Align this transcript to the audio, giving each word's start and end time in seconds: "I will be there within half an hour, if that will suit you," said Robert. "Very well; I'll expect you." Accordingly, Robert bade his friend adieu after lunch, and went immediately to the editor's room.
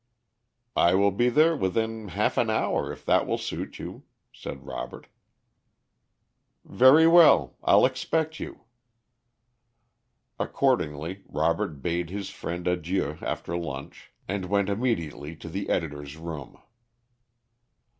"I 0.75 0.95
will 0.95 1.11
be 1.11 1.29
there 1.29 1.55
within 1.55 2.07
half 2.07 2.35
an 2.35 2.49
hour, 2.49 2.91
if 2.91 3.05
that 3.05 3.27
will 3.27 3.37
suit 3.37 3.77
you," 3.77 4.01
said 4.33 4.65
Robert. 4.65 5.05
"Very 6.65 7.05
well; 7.07 7.55
I'll 7.63 7.85
expect 7.85 8.39
you." 8.39 8.61
Accordingly, 10.39 11.21
Robert 11.29 11.83
bade 11.83 12.09
his 12.09 12.31
friend 12.31 12.67
adieu 12.67 13.19
after 13.21 13.55
lunch, 13.55 14.11
and 14.27 14.45
went 14.47 14.69
immediately 14.69 15.35
to 15.35 15.47
the 15.47 15.69
editor's 15.69 16.17
room. 16.17 16.57